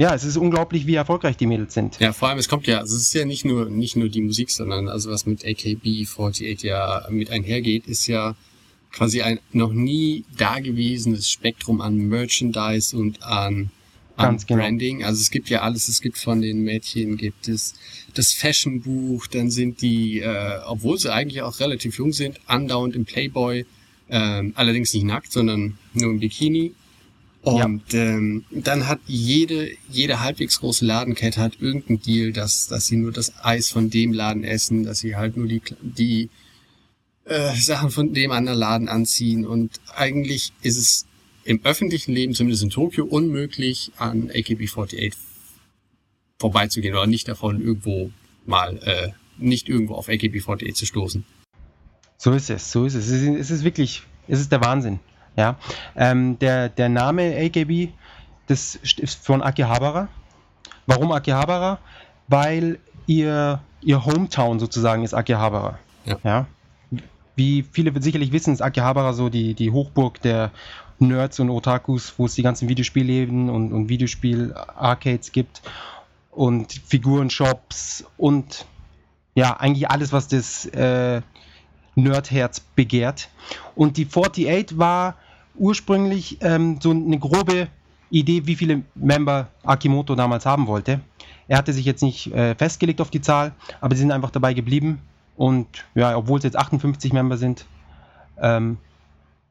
[0.00, 2.00] ja, es ist unglaublich, wie erfolgreich die Mädels sind.
[2.00, 4.22] Ja, vor allem, es kommt ja, also es ist ja nicht nur, nicht nur die
[4.22, 8.34] Musik, sondern also was mit AKB48 ja mit einhergeht, ist ja
[8.92, 13.70] quasi ein noch nie dagewesenes Spektrum an Merchandise und an,
[14.16, 14.62] an genau.
[14.62, 15.04] Branding.
[15.04, 17.74] Also es gibt ja alles, es gibt von den Mädchen gibt es
[18.14, 23.04] das Fashionbuch, dann sind die, äh, obwohl sie eigentlich auch relativ jung sind, andauernd im
[23.04, 23.66] Playboy
[24.12, 26.74] Ähm, allerdings nicht nackt, sondern nur im Bikini.
[27.42, 32.96] Und ähm, dann hat jede, jede halbwegs große Ladenkette hat irgendeinen Deal, dass, dass sie
[32.96, 36.28] nur das Eis von dem Laden essen, dass sie halt nur die, die
[37.24, 39.46] äh, Sachen von dem anderen Laden anziehen.
[39.46, 41.06] Und eigentlich ist es
[41.44, 45.14] im öffentlichen Leben, zumindest in Tokio, unmöglich, an AKB48
[46.38, 48.10] vorbeizugehen oder nicht davon irgendwo
[48.44, 51.24] mal, äh, nicht irgendwo auf AKB48 zu stoßen.
[52.18, 53.08] So ist es, so ist es.
[53.08, 55.00] Es ist, es ist wirklich, es ist der Wahnsinn.
[55.36, 55.56] Ja,
[55.96, 57.88] ähm, der, der Name AKB,
[58.46, 60.08] das ist von Akihabara.
[60.86, 61.78] Warum Akihabara?
[62.28, 65.78] Weil ihr, ihr Hometown sozusagen ist Akihabara.
[66.04, 66.18] Ja.
[66.24, 66.46] ja.
[67.36, 70.50] Wie viele sicherlich wissen, ist Akihabara so die, die Hochburg der
[70.98, 75.62] Nerds und Otakus, wo es die ganzen Videospielläden und, und Videospiel-Arcades gibt
[76.30, 78.66] und Figurenshops und
[79.34, 81.22] ja, eigentlich alles, was das äh,
[81.94, 83.28] Nerdherz begehrt.
[83.74, 85.16] Und die 48 war
[85.56, 87.68] ursprünglich ähm, so eine grobe
[88.10, 91.00] Idee, wie viele Member Akimoto damals haben wollte.
[91.48, 94.54] Er hatte sich jetzt nicht äh, festgelegt auf die Zahl, aber sie sind einfach dabei
[94.54, 95.00] geblieben.
[95.36, 97.64] Und ja, obwohl es jetzt 58 Member sind,
[98.40, 98.78] ähm,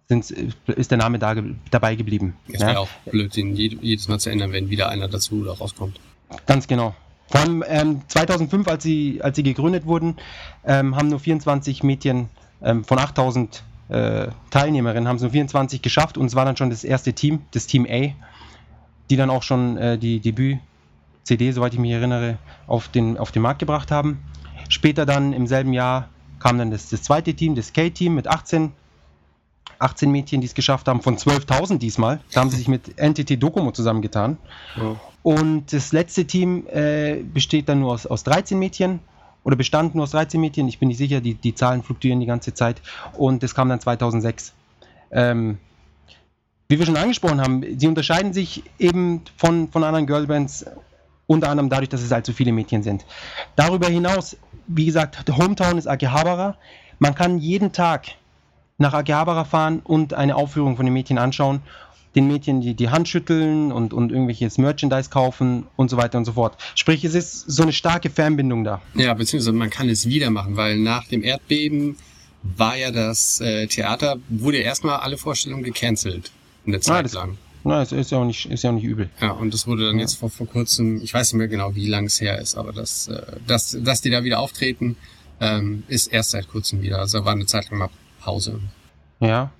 [0.08, 1.36] ist der Name da,
[1.69, 2.36] dabei geblieben.
[2.52, 2.80] Es wäre ja.
[2.80, 5.99] auch blöd, den jedes Mal zu ändern, wenn wieder einer dazu oder rauskommt.
[6.47, 6.95] Ganz genau.
[7.30, 10.18] Vor allem ähm, 2005, als sie, als sie gegründet wurden,
[10.65, 12.30] ähm, haben nur 24 Mädchen
[12.62, 16.70] ähm, von 8000 äh, Teilnehmerinnen, haben es nur 24 geschafft und es war dann schon
[16.70, 18.13] das erste Team, das Team A,
[19.10, 22.38] die dann auch schon äh, die Debüt-CD, soweit ich mich erinnere,
[22.68, 24.24] auf den, auf den Markt gebracht haben.
[24.68, 28.72] Später dann im selben Jahr kam dann das, das zweite Team, das K-Team mit 18
[29.80, 32.20] 18 Mädchen, die es geschafft haben, von 12.000 diesmal.
[32.34, 34.38] Da haben sie sich mit NTT Docomo zusammengetan.
[34.76, 34.96] Ja.
[35.24, 39.00] Und das letzte Team äh, besteht dann nur aus, aus 13 Mädchen
[39.44, 40.68] oder bestand nur aus 13 Mädchen.
[40.68, 42.82] Ich bin nicht sicher, die, die Zahlen fluktuieren die ganze Zeit.
[43.18, 44.54] Und das kam dann 2006.
[45.12, 45.58] Ähm,
[46.68, 50.66] wie wir schon angesprochen haben, sie unterscheiden sich eben von, von anderen Girlbands,
[51.26, 53.06] unter anderem dadurch, dass es so viele Mädchen sind.
[53.56, 56.58] Darüber hinaus, wie gesagt, Hometown ist Akihabara.
[57.00, 58.06] Man kann jeden Tag
[58.78, 61.62] nach Akihabara fahren und eine Aufführung von den Mädchen anschauen,
[62.15, 66.26] den Mädchen die, die Hand schütteln und, und irgendwelches Merchandise kaufen und so weiter und
[66.26, 66.58] so fort.
[66.76, 68.82] Sprich, es ist so eine starke Fernbindung da.
[68.95, 71.98] Ja, beziehungsweise man kann es wieder machen, weil nach dem Erdbeben
[72.41, 76.32] war ja das äh, Theater, wurde erstmal alle Vorstellungen gecancelt.
[76.65, 77.38] Eine Zeit Ah, das- lang.
[77.65, 79.10] Na, es ist ja auch nicht, ist ja auch nicht übel.
[79.19, 80.02] Ja, und das wurde dann Ja.
[80.04, 82.72] jetzt vor, vor kurzem, ich weiß nicht mehr genau, wie lang es her ist, aber
[82.72, 84.95] das, äh, dass, dass die da wieder auftreten,
[85.41, 87.00] ähm, ist erst seit kurzem wieder.
[87.00, 87.89] Also war eine Zeit lang mal
[88.22, 88.62] Pause.
[89.19, 89.52] Ja.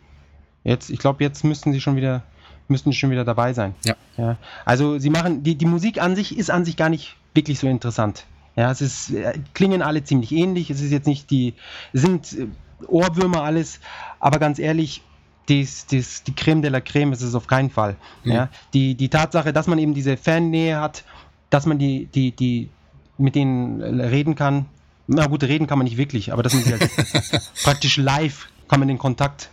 [0.64, 2.24] Jetzt, ich glaube, jetzt müssten sie schon wieder,
[2.70, 3.76] müssten schon wieder dabei sein.
[3.86, 3.96] Ja.
[4.18, 4.38] ja.
[4.66, 7.68] Also sie machen, die, die Musik an sich ist an sich gar nicht wirklich so
[7.68, 8.26] interessant.
[8.56, 10.70] Ja, es ist, äh, klingen alle ziemlich ähnlich.
[10.70, 11.54] Es ist jetzt nicht die,
[11.94, 12.48] sind äh,
[12.88, 13.80] Ohrwürmer alles,
[14.20, 15.02] aber ganz ehrlich,
[15.48, 17.96] dies, dies, die Creme de la Creme ist es auf keinen Fall.
[18.24, 18.32] Mhm.
[18.32, 21.04] Ja, die, die Tatsache, dass man eben diese Fannähe hat,
[21.50, 22.70] dass man die, die, die
[23.18, 24.66] mit denen äh, reden kann.
[25.08, 26.90] Na gut, reden kann man nicht wirklich, aber dass man halt
[27.64, 29.50] praktisch live kann man den Kontakt,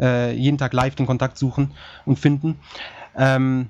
[0.00, 1.70] äh, jeden Tag live den Kontakt suchen
[2.04, 2.56] und finden.
[3.16, 3.68] Ähm,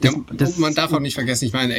[0.00, 1.74] das- ja, das- man darf auch nicht vergessen, ich meine,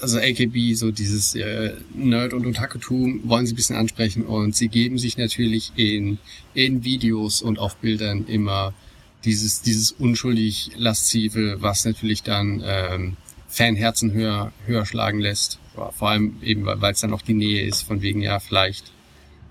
[0.00, 4.68] also AKB, so dieses äh, Nerd- und Otakutum wollen sie ein bisschen ansprechen und sie
[4.68, 6.18] geben sich natürlich in,
[6.52, 8.74] in Videos und auf Bildern immer
[9.24, 13.16] dieses, dieses unschuldig laszive, was natürlich dann ähm,
[13.48, 15.58] Fanherzen höher, höher schlagen lässt.
[15.74, 18.92] Vor allem eben, weil es dann noch die Nähe ist, von wegen, ja, vielleicht,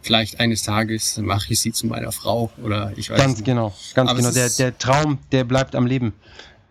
[0.03, 3.45] vielleicht eines Tages mache ich sie zu meiner Frau oder ich weiß Ganz nicht.
[3.45, 4.31] genau, ganz Aber genau.
[4.31, 6.13] Der, der Traum, der bleibt am Leben.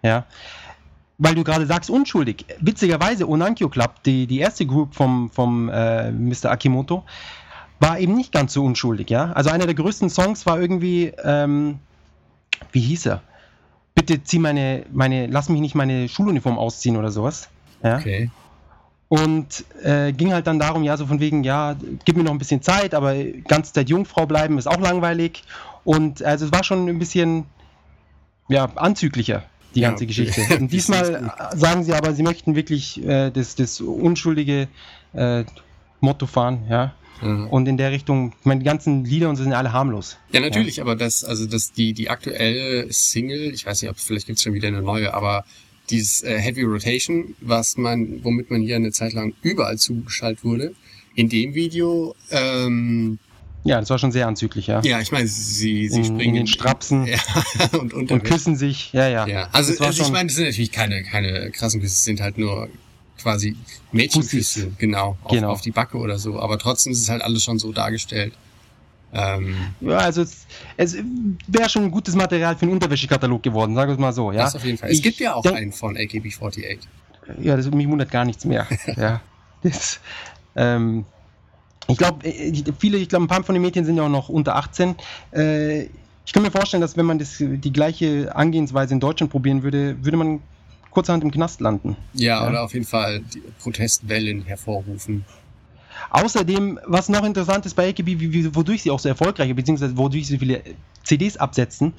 [0.03, 0.27] Ja.
[1.19, 2.45] Weil du gerade sagst, unschuldig.
[2.61, 6.51] Witzigerweise, Onankyo Club, die, die erste Group vom, vom äh, Mr.
[6.51, 7.05] Akimoto,
[7.81, 9.33] war eben nicht ganz so unschuldig, ja.
[9.33, 11.79] Also einer der größten Songs war irgendwie, ähm,
[12.71, 13.23] wie hieß er?
[13.95, 17.49] Bitte zieh meine, meine, lass mich nicht meine Schuluniform ausziehen oder sowas.
[17.83, 17.99] Ja.
[17.99, 18.31] Okay.
[19.13, 22.39] Und äh, ging halt dann darum, ja, so von wegen, ja, gib mir noch ein
[22.39, 23.15] bisschen Zeit, aber
[23.47, 25.43] ganze Zeit Jungfrau bleiben ist auch langweilig.
[25.85, 27.45] Und also es war schon ein bisschen,
[28.49, 29.43] ja, anzüglicher,
[29.75, 30.07] die Ja, ganze.
[30.07, 30.41] Geschichte.
[30.59, 34.69] Und diesmal sagen sie aber, sie möchten wirklich äh, das, das unschuldige
[35.13, 35.45] äh,
[36.01, 36.95] Motto fahren, ja.
[37.21, 37.29] Ja.
[37.51, 40.17] Und in der Richtung, ich meine, die ganzen Lieder und so sind alle harmlos.
[40.33, 44.27] Ja, natürlich, aber das, also das, die, die aktuelle Single, ich weiß nicht, ob vielleicht
[44.27, 45.45] gibt's schon wieder eine neue, aber
[45.93, 50.75] dieses äh, Heavy Rotation, was man, womit man hier eine Zeit lang überall zugeschaltet wurde,
[51.15, 53.19] in dem Video, ähm,
[53.65, 54.81] Ja, das war schon sehr anzüglich, ja.
[54.83, 57.07] ja, ich meine, sie, sie In- springen in den Strapsen.
[57.07, 57.19] ja,
[57.79, 59.27] und unter Und küssen sich, ja, ja.
[59.29, 62.39] Ja, also, also ich meine, das sind natürlich keine, keine krassen Küsse, es sind halt
[62.39, 62.69] nur
[63.19, 63.55] quasi
[63.93, 65.51] Mädchenküsse, genau, auf, Genau.
[65.53, 68.33] auf die Backe oder so, aber trotzdem ist es halt alles schon so dargestellt.
[69.13, 70.47] Ähm, Ja, also es,
[70.77, 70.97] es
[71.47, 74.33] wäre schon ein gutes Material für einen Unterwäschekatalog geworden, sagen wir es mal so.
[74.33, 74.45] Ja?
[74.45, 74.91] Das auf jeden Fall.
[74.91, 76.79] Es Ich gibt ja auch denk- einen von AKB48.
[77.41, 78.67] Ja, das, mich wundert gar nichts mehr.
[78.97, 79.21] ja.
[79.63, 80.01] Das,
[80.57, 81.05] ähm,
[81.89, 82.33] ich glaube,
[82.79, 84.95] viele, ich glaube, ein paar von den Mädchen sind ja auch noch unter 18.
[85.33, 85.83] Äh,
[86.25, 89.97] ich kann mir vorstellen, dass wenn man das, die gleiche Angehensweise in Deutschland probieren würde,
[90.05, 90.41] würde man
[90.91, 91.97] kurzerhand im Knast landen.
[92.15, 92.49] Ja, Ja.
[92.49, 95.25] oder auf jeden Fall die Protestwellen hervorrufen.
[96.11, 100.35] Außerdem, was noch interessant ist bei AKB, wodurch sie auch so erfolgreich, beziehungsweise wodurch sie
[100.35, 100.63] so viele
[101.05, 101.93] CDs absetzen,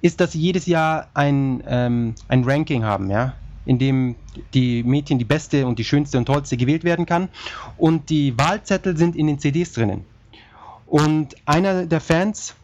[0.00, 3.34] ist, dass sie jedes Jahr ein, ähm, ein Ranking haben, ja,
[3.66, 4.14] in dem
[4.54, 7.28] die Mädchen die beste und die schönste und tollste gewählt werden kann.
[7.76, 10.04] Und die Wahlzettel sind in den CDs drinnen.
[10.86, 12.54] Und einer der Fans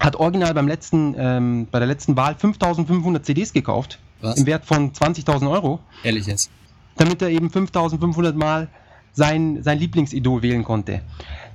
[0.00, 4.38] hat original beim letzten, ähm, bei der letzten Wahl 5500 CDs gekauft, Was?
[4.38, 6.50] im Wert von 20.000 Euro Ehrlich jetzt.
[6.96, 8.68] damit er eben 5500 Mal
[9.14, 11.00] sein, sein Lieblingsidol wählen konnte.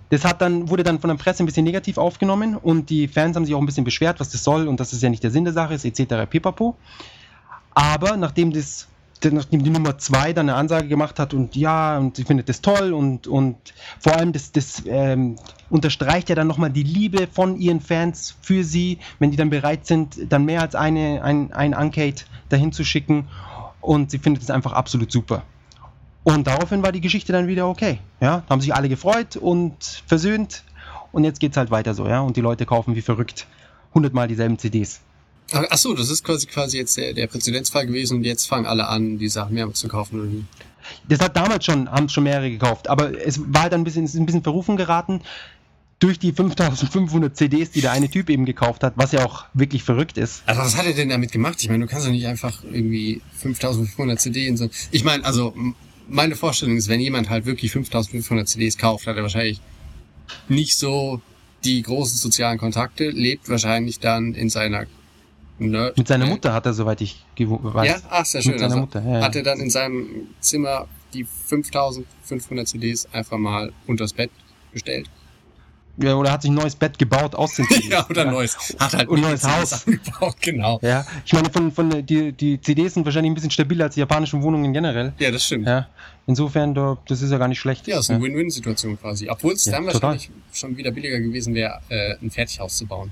[0.10, 3.36] Das hat dann, wurde dann von der Presse ein bisschen negativ aufgenommen und die Fans
[3.36, 5.30] haben sich auch ein bisschen beschwert, was das soll und dass es ja nicht der
[5.30, 6.28] Sinn der Sache ist, etc.
[6.28, 6.76] pipapo.
[7.76, 8.88] Aber nachdem das
[9.24, 12.62] nachdem die Nummer 2 dann eine Ansage gemacht hat und ja, und sie findet das
[12.62, 13.58] toll und, und
[14.00, 15.36] vor allem das, das ähm,
[15.70, 19.86] unterstreicht ja dann nochmal die Liebe von ihren Fans für sie, wenn die dann bereit
[19.86, 23.28] sind, dann mehr als eine, ein, ein Uncade dahin zu schicken
[23.82, 25.44] und sie findet es einfach absolut super.
[26.24, 28.00] Und daraufhin war die Geschichte dann wieder okay.
[28.20, 30.64] Ja, haben sich alle gefreut und versöhnt
[31.12, 33.48] und jetzt geht's halt weiter so, ja, und die Leute kaufen wie verrückt
[33.94, 35.00] hundertmal dieselben CDs.
[35.52, 38.88] Ach so, das ist quasi quasi jetzt der, der Präzedenzfall gewesen und jetzt fangen alle
[38.88, 40.20] an, die Sachen mehrmals zu kaufen.
[40.20, 40.46] Oder wie?
[41.08, 44.14] Das hat damals schon, haben schon mehrere gekauft, aber es war halt ein bisschen, es
[44.14, 45.22] ist ein bisschen verrufen geraten
[46.00, 49.84] durch die 5500 CDs, die der eine Typ eben gekauft hat, was ja auch wirklich
[49.84, 50.44] verrückt ist.
[50.46, 51.58] Also was hat er denn damit gemacht?
[51.62, 54.70] Ich meine, du kannst doch nicht einfach irgendwie 5500 CD in so...
[54.92, 55.54] Ich meine, also
[56.10, 59.62] meine Vorstellung ist, wenn jemand halt wirklich 5500 CDs kauft, hat er wahrscheinlich
[60.48, 61.22] nicht so
[61.64, 64.86] die großen sozialen Kontakte, lebt wahrscheinlich dann in seiner...
[65.62, 67.88] Nerd Mit seiner Mutter hat er, soweit ich weiß.
[67.88, 68.54] Ja, ach, sehr schön.
[68.54, 69.26] Mit seiner Also Mutter, ja, ja.
[69.26, 70.08] Hat er dann in seinem
[70.40, 74.32] Zimmer die 5500 CDs einfach mal unters Bett
[74.72, 75.10] gestellt?
[76.02, 76.16] Ja.
[76.16, 77.90] Oder hat sich ein neues Bett gebaut aus den CDs.
[77.90, 78.58] Ja, oder neues.
[78.80, 79.88] Hat halt Und mehrere neues Haus.
[79.88, 80.80] angebaut, genau.
[80.82, 84.00] Ja, ich meine, von, von, die, die CDs sind wahrscheinlich ein bisschen stabiler als die
[84.02, 85.14] japanischen Wohnungen generell.
[85.20, 85.68] Ja, das stimmt.
[85.68, 85.88] Ja,
[86.28, 87.88] insofern, da, das ist ja gar nicht schlecht.
[87.88, 89.30] Ja, ist eine Win-Win-Situation quasi.
[89.30, 90.02] Obwohl es Ja, dann total.
[90.14, 93.12] wahrscheinlich schon wieder billiger gewesen wäre, äh, ein Fertighaus zu bauen.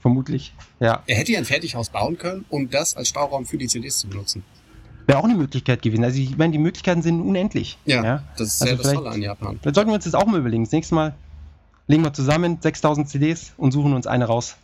[0.00, 0.54] Vermutlich.
[0.80, 3.98] Ja, Er hätte ja ein Fertighaus bauen können, um das als Stauraum für die CDs
[3.98, 4.44] zu benutzen.
[5.08, 6.04] wäre auch eine Möglichkeit gewesen.
[6.04, 7.78] Also ich meine, die Möglichkeiten sind unendlich.
[7.84, 9.58] Ja, das ist Also ja das Tolle an Japan.
[9.62, 10.64] Dann sollten wir uns das auch mal überlegen.
[10.64, 11.14] Das nächste Mal
[11.88, 14.56] legen wir zusammen 6000 CDs und suchen uns eine raus,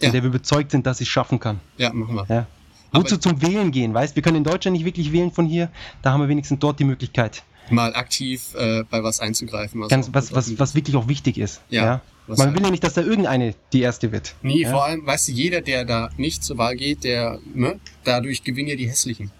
[0.00, 0.08] Ja.
[0.08, 1.60] in der wir überzeugt sind, dass sie es schaffen kann.
[1.78, 2.26] Ja, machen wir.
[2.28, 2.46] Ja.
[2.92, 4.16] Wozu zum Wählen gehen, weißt?
[4.16, 5.70] Wir können in Deutschland nicht wirklich wählen von hier.
[6.02, 7.42] Da haben wir wenigstens dort die Möglichkeit.
[7.70, 9.80] Mal aktiv äh, bei was einzugreifen.
[9.80, 11.62] Was, Ganz, was, was, was wirklich auch wichtig ist.
[11.70, 14.34] Ja, was Man halt- will ja nicht, dass da irgendeine die erste wird.
[14.42, 14.70] Nee, ja?
[14.70, 18.68] vor allem, weißt du, jeder, der da nicht zur Wahl geht, der, ne, dadurch gewinnen
[18.68, 19.30] ja die Hässlichen.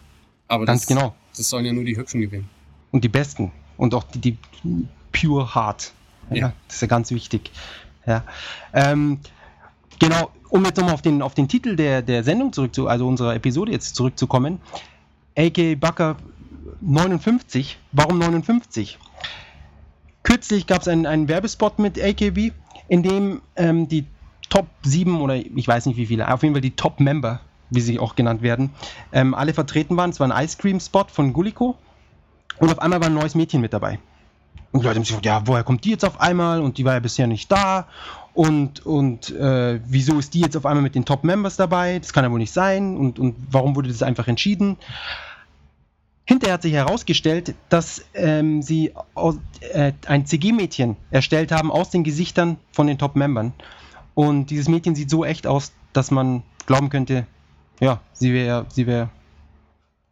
[0.48, 1.14] Aber Ganz das, genau.
[1.36, 2.48] das sollen ja nur die Hübschen gewinnen.
[2.90, 3.52] Und die besten.
[3.76, 4.38] Und auch die, die
[5.12, 5.92] pure Heart.
[6.30, 6.52] Ja.
[6.66, 7.50] Das ist ja ganz wichtig.
[8.06, 8.24] Ja.
[8.72, 9.20] Ähm,
[9.98, 13.34] genau, um jetzt nochmal auf den, auf den Titel der, der Sendung zurückzu, also unserer
[13.34, 14.60] Episode jetzt zurückzukommen.
[15.36, 16.16] AK Bucker
[16.80, 17.78] 59.
[17.92, 18.98] Warum 59?
[20.22, 22.52] Kürzlich gab es einen, einen Werbespot mit AKB,
[22.88, 24.06] in dem ähm, die
[24.48, 27.80] Top 7 oder ich weiß nicht wie viele, auf jeden Fall die Top Member, wie
[27.80, 28.70] sie auch genannt werden,
[29.12, 30.10] ähm, alle vertreten waren.
[30.10, 31.76] Es war ein Ice Cream Spot von Guliko.
[32.58, 33.98] Und auf einmal war ein neues Mädchen mit dabei.
[34.72, 36.60] Und die Leute haben sich gefragt, ja, woher kommt die jetzt auf einmal?
[36.60, 37.86] Und die war ja bisher nicht da.
[38.34, 41.98] Und, und äh, wieso ist die jetzt auf einmal mit den Top-Members dabei?
[41.98, 42.96] Das kann ja wohl nicht sein.
[42.96, 44.78] Und, und warum wurde das einfach entschieden?
[46.24, 49.36] Hinterher hat sich herausgestellt, dass ähm, sie aus,
[49.72, 53.52] äh, ein CG-Mädchen erstellt haben aus den Gesichtern von den Top-Membern.
[54.14, 57.26] Und dieses Mädchen sieht so echt aus, dass man glauben könnte,
[57.80, 59.10] ja, sie wäre, sie wäre,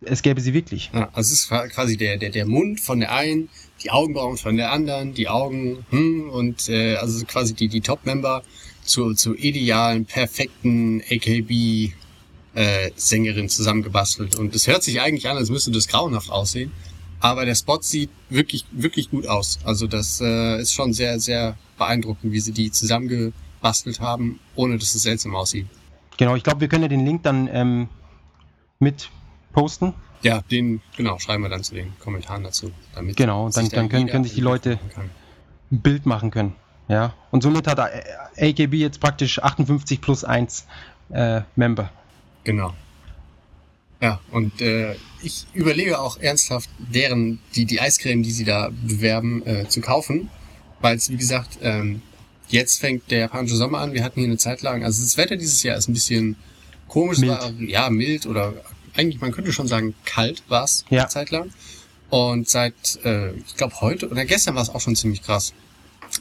[0.02, 0.90] es gäbe sie wirklich.
[0.94, 3.48] Ja, also es ist quasi der, der, der Mund von der einen,
[3.82, 8.42] die Augenbrauen von der anderen, die Augen, hm, und äh, also quasi die, die Top-Member
[8.82, 11.92] zur, zur idealen, perfekten AKB
[12.54, 14.36] äh, Sängerin zusammengebastelt.
[14.36, 16.72] Und es hört sich eigentlich an, als müsste das grauenhaft aussehen.
[17.20, 19.58] Aber der Spot sieht wirklich, wirklich gut aus.
[19.64, 24.94] Also das äh, ist schon sehr, sehr beeindruckend, wie sie die zusammengebastelt haben, ohne dass
[24.94, 25.66] es seltsam aussieht.
[26.16, 27.88] Genau, ich glaube, wir können ja den Link dann ähm,
[28.78, 29.10] mit
[29.52, 29.94] posten.
[30.22, 32.70] Ja, den, genau, schreiben wir dann zu den Kommentaren dazu.
[32.94, 34.78] Damit Genau, dann- dann können- können sich die Leute-
[35.70, 36.54] ein Bild machen können.
[36.88, 37.14] Ja.
[37.30, 40.66] Und somit hat AKB jetzt praktisch 58 plus 1
[41.10, 41.90] äh, Member.
[42.44, 42.74] Genau.
[44.02, 49.44] Ja, und äh, ich überlege auch ernsthaft, deren, die, die Eiscreme, die sie da bewerben,
[49.46, 50.30] äh, zu kaufen,
[50.80, 52.00] weil es, wie gesagt, ähm,
[52.48, 53.92] jetzt fängt der japanische Sommer an.
[53.92, 56.36] Wir hatten hier eine Zeit lang, also das Wetter dieses Jahr ist ein bisschen
[56.88, 57.30] komisch, Mild.
[57.32, 58.54] War, ja, mild oder
[58.94, 61.00] eigentlich, man könnte schon sagen, kalt war es Ja.
[61.02, 61.52] eine Zeit lang.
[62.10, 62.74] Und seit,
[63.04, 65.52] äh, ich glaube heute oder gestern war es auch schon ziemlich krass.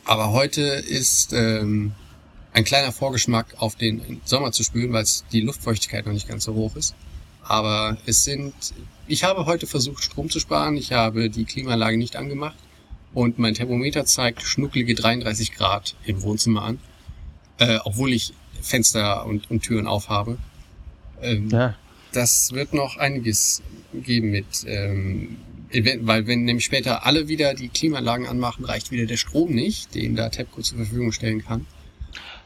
[0.05, 1.93] Aber heute ist ähm,
[2.53, 6.53] ein kleiner Vorgeschmack auf den Sommer zu spüren, weil die Luftfeuchtigkeit noch nicht ganz so
[6.53, 6.93] hoch ist.
[7.41, 8.53] Aber es sind,
[9.07, 10.77] ich habe heute versucht, Strom zu sparen.
[10.77, 12.55] Ich habe die Klimaanlage nicht angemacht
[13.15, 16.79] und mein Thermometer zeigt schnucklige 33 Grad im Wohnzimmer an,
[17.57, 20.37] äh, obwohl ich Fenster und, und Türen aufhabe.
[21.21, 21.73] Ähm, Ja.
[22.11, 23.61] Das wird noch einiges
[23.93, 25.37] geben mit, ähm,
[26.01, 30.15] weil wenn nämlich später alle wieder die Klimaanlagen anmachen, reicht wieder der Strom nicht, den
[30.15, 31.65] da TEPCO zur Verfügung stellen kann.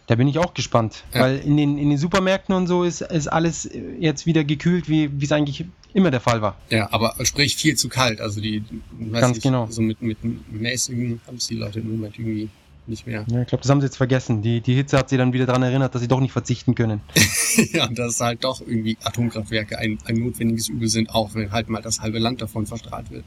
[0.08, 1.22] Da bin ich auch gespannt, Ja.
[1.22, 5.10] weil in den, in den Supermärkten und so ist, ist alles jetzt wieder gekühlt, wie
[5.20, 6.58] wie es eigentlich immer der Fall war.
[6.70, 8.20] Ja, aber sprich viel zu kalt.
[8.20, 8.64] Also die,
[9.00, 9.68] weiß Ganz nicht, genau.
[9.70, 10.18] So mit, mit
[10.52, 12.50] mäßigen haben es die Leute im Moment irgendwie
[12.88, 13.26] nicht mehr.
[13.30, 14.42] Ja, ich glaube, das haben sie jetzt vergessen.
[14.42, 17.02] Die, die Hitze hat sie dann wieder daran erinnert, dass sie doch nicht verzichten können.
[17.74, 21.70] ja, und dass halt doch irgendwie Atomkraftwerke ein, ein notwendiges Übel sind, auch wenn halt
[21.70, 23.26] mal das halbe Land davon verstrahlt wird.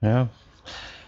[0.00, 0.28] Ja.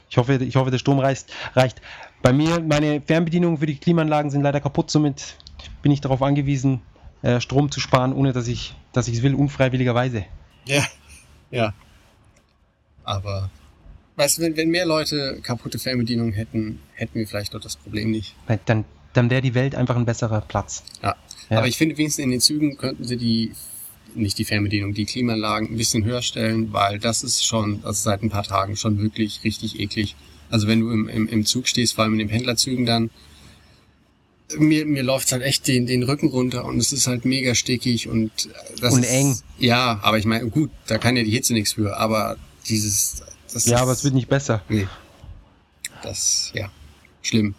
[0.09, 1.81] Ich hoffe, ich hoffe, der Strom reicht, reicht.
[2.23, 5.37] Bei mir, meine Fernbedienungen für die Klimaanlagen sind leider kaputt, somit
[5.83, 6.83] bin ich darauf angewiesen,
[7.23, 10.25] äh, Strom zu sparen, ohne dass ich dass ich es will, unfreiwilligerweise.
[10.67, 10.85] Ja,
[11.51, 11.73] ja.
[13.05, 13.51] Aber,
[14.21, 18.11] weißt du, wenn, wenn mehr Leute kaputte Fernbedienungen hätten, hätten wir vielleicht doch das Problem
[18.11, 18.35] nicht.
[18.67, 20.85] Dann, dann wäre die Welt einfach ein besserer Platz.
[21.03, 21.17] Ja.
[21.49, 21.59] Ja.
[21.59, 23.53] Aber ich finde, wenigstens in den Zügen könnten sie die,
[24.15, 28.23] nicht die Fernbedienung, die Klimaanlagen ein bisschen höher stellen, weil das ist schon, also seit
[28.23, 30.15] ein paar Tagen schon wirklich richtig eklig.
[30.49, 33.11] Also wenn du im, im, im Zug stehst, vor allem in den Pendlerzügen dann,
[34.59, 38.09] mir, mir läuft halt echt den, den Rücken runter und es ist halt mega stickig
[38.09, 39.37] und äh, das Und ist, eng.
[39.59, 42.37] Ja, aber ich meine, gut, da kann ja die Hitze nichts für, aber
[42.69, 44.63] dieses, das Ja, aber es wird nicht besser.
[44.69, 44.87] nee,
[46.03, 46.71] das, ja,
[47.23, 47.55] schlimm.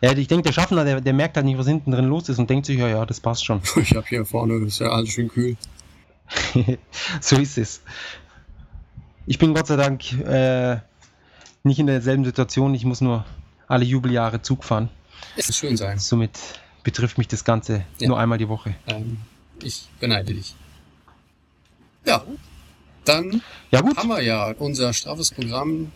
[0.00, 2.38] Ja, ich denke, der Schaffner, der, der merkt halt nicht, was hinten drin los ist
[2.38, 3.60] und denkt sich, ja, ja, das passt schon.
[3.76, 5.56] Ich habe hier vorne, ist ja alles schön kühl.
[7.20, 7.82] so ist es.
[9.26, 10.78] Ich bin Gott sei Dank äh,
[11.62, 12.74] nicht in derselben Situation.
[12.74, 13.24] Ich muss nur
[13.68, 14.88] alle Jubeljahre Zug fahren.
[15.36, 15.98] Es ist schön sein.
[15.98, 16.38] Somit
[16.82, 18.08] betrifft mich das Ganze Ja.
[18.08, 18.74] nur einmal die Woche.
[18.86, 19.18] Ähm,
[19.62, 20.54] ich beneide dich.
[22.04, 22.22] Ja,
[23.04, 25.92] dann Ja gut, haben wir ja unser straffes Programm.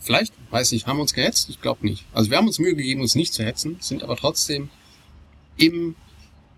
[0.00, 1.50] Vielleicht, weiß nicht, haben wir uns gehetzt?
[1.50, 2.04] Ich glaube nicht.
[2.14, 4.70] Also wir haben uns Mühe gegeben, uns nicht zu hetzen, sind aber trotzdem
[5.56, 5.96] im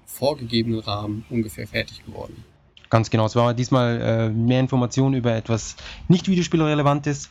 [0.07, 2.45] vorgegebenen Rahmen ungefähr fertig geworden.
[2.91, 3.27] ganz genau.
[3.27, 5.77] Es war diesmal äh, mehr Informationen über etwas
[6.09, 7.31] nicht Videospielrelevantes.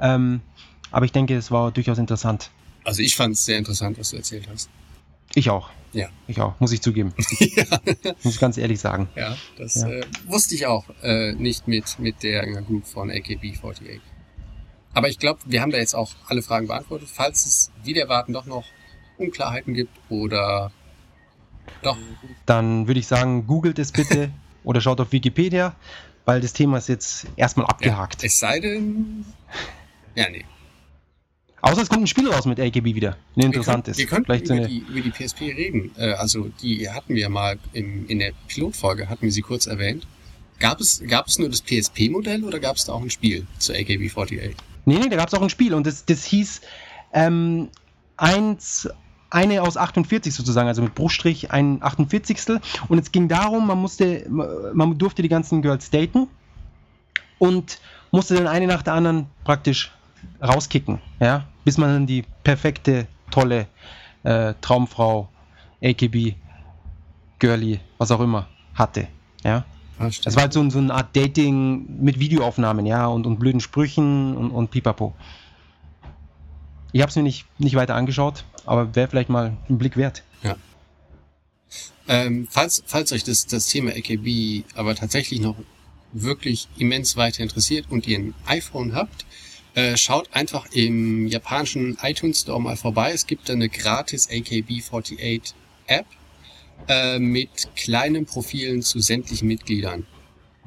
[0.00, 0.40] Ähm,
[0.90, 2.50] aber ich denke, es war durchaus interessant.
[2.84, 4.68] Also ich fand es sehr interessant, was du erzählt hast.
[5.34, 5.70] Ich auch.
[5.92, 6.08] Ja.
[6.26, 7.14] Ich auch, muss ich zugeben.
[7.40, 7.64] ja,
[8.22, 9.08] muss ich ganz ehrlich sagen.
[9.16, 9.88] ja, das Ja.
[9.88, 14.00] Äh, wusste ich auch äh, nicht mit, mit der Group von AKB48.
[14.92, 17.08] Aber ich glaube, wir haben da jetzt auch alle Fragen beantwortet.
[17.12, 18.64] Falls es wieder erwarten doch noch
[19.16, 20.72] Unklarheiten gibt oder
[21.82, 21.96] doch,
[22.46, 24.30] Dann würde ich sagen, googelt es bitte
[24.64, 25.76] oder schaut auf Wikipedia,
[26.24, 28.24] weil das Thema ist jetzt erstmal abgehakt.
[28.24, 29.24] es sei denn,
[30.14, 30.44] ja, nee.
[31.60, 33.16] Außer es kommt ein Spiel raus mit AKB wieder.
[33.36, 33.98] Ein interessantes.
[33.98, 35.90] Wir könnten, Vielleicht so könnten eine, über, die, über die PSP reden.
[35.96, 40.06] Äh, also die hatten wir mal im, in der Pilotfolge, hatten wir sie kurz erwähnt.
[40.60, 43.72] Gab es, gab es nur das PSP-Modell oder gab es da auch ein Spiel zu
[43.72, 44.54] AKB48?
[44.84, 46.62] nee, nee, da gab es auch ein Spiel und das, das hieß
[47.12, 47.68] ähm,
[48.16, 48.88] eins,
[49.30, 52.38] eine aus 48 sozusagen, also mit Bruchstrich ein 48.
[52.88, 56.28] Und es ging darum, man musste, man durfte die ganzen Girls daten
[57.38, 57.78] und
[58.10, 59.92] musste dann eine nach der anderen praktisch
[60.42, 63.66] rauskicken, ja, bis man dann die perfekte, tolle
[64.22, 65.28] äh, Traumfrau,
[65.82, 66.34] AKB,
[67.38, 69.08] Girlie, was auch immer hatte,
[69.44, 69.64] ja.
[69.98, 73.60] Ah, Das war halt so, so eine Art Dating mit Videoaufnahmen, ja, und, und blöden
[73.60, 75.14] Sprüchen und, und pipapo.
[76.92, 80.22] Ich habe es mir nicht, nicht weiter angeschaut, aber wäre vielleicht mal ein Blick wert.
[82.08, 85.56] Ähm, falls, falls euch das, das Thema AKB aber tatsächlich noch
[86.12, 89.26] wirklich immens weiter interessiert und ihr ein iPhone habt,
[89.78, 93.12] äh, schaut einfach im japanischen iTunes Store mal vorbei.
[93.12, 95.52] Es gibt da eine gratis AKB48
[95.86, 96.06] App
[96.88, 100.04] äh, mit kleinen Profilen zu sämtlichen Mitgliedern.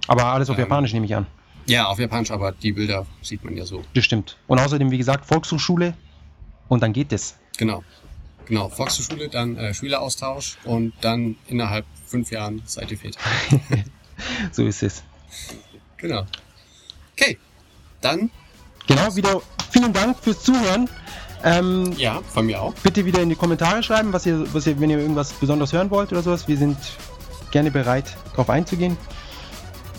[0.07, 0.61] Aber alles auf Ähm.
[0.61, 1.27] Japanisch nehme ich an.
[1.65, 3.83] Ja, auf Japanisch, aber die Bilder sieht man ja so.
[3.93, 4.37] Das stimmt.
[4.47, 5.93] Und außerdem, wie gesagt, Volkshochschule
[6.69, 7.35] und dann geht es.
[7.57, 7.83] Genau.
[8.45, 13.19] Genau, Volkshochschule, dann äh, Schüleraustausch und dann innerhalb fünf Jahren seid ihr Väter.
[14.51, 15.03] So ist es.
[15.97, 16.27] Genau.
[17.13, 17.39] Okay,
[18.01, 18.29] dann
[18.87, 20.89] Genau, wieder vielen Dank fürs Zuhören.
[21.43, 22.73] Ähm, ja, von mir auch.
[22.83, 25.89] bitte wieder in die Kommentare schreiben, was ihr, was ihr, wenn ihr irgendwas besonders hören
[25.89, 26.47] wollt oder sowas.
[26.47, 26.77] Wir sind
[27.49, 28.95] gerne bereit, darauf einzugehen.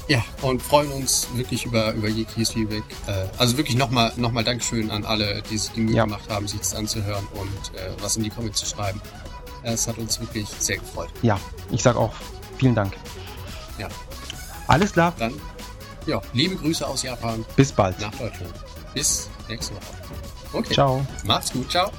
[0.09, 2.85] Ja, und freuen uns wirklich über, über jegliche Feedback.
[3.07, 6.05] Äh, also wirklich nochmal noch mal Dankeschön an alle, die sich die Mühe Ja.
[6.05, 9.01] gemacht haben, sich das anzuhören und äh, was in die Comments zu schreiben.
[9.65, 11.09] Es hat uns wirklich sehr gefreut.
[11.23, 11.39] Ja,
[11.71, 12.13] ich sage auch
[12.59, 12.93] vielen Dank.
[13.79, 13.89] Ja.
[14.67, 15.35] Alles klar, Dann,
[16.07, 18.01] ja, liebe Grüße aus Japan bis bald.
[18.01, 18.53] nach Deutschland.
[18.95, 19.85] Bis nächste Woche.
[20.53, 21.07] Okay, Ciao.
[21.25, 21.91] macht's gut, ciao.